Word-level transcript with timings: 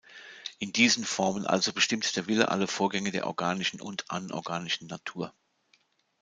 In 0.57 0.73
diesen 0.73 1.05
Formen 1.05 1.45
also 1.45 1.73
bestimmt 1.73 2.15
der 2.15 2.25
Wille 2.25 2.49
alle 2.49 2.65
Vorgänge 2.65 3.11
der 3.11 3.27
organischen 3.27 3.79
und 3.79 4.09
anorganischen 4.09 4.87
Natur. 4.87 5.31